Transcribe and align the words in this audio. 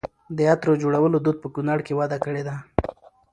د 0.37 0.39
عطرو 0.51 0.73
جوړولو 0.81 1.17
دود 1.25 1.37
په 1.43 1.47
کونړ 1.55 1.79
کې 1.85 1.97
وده 1.99 2.17
کړې 2.25 2.43
ده. 2.47 2.55